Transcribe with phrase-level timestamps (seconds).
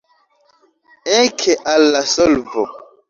[1.19, 2.65] Eke al la solvo!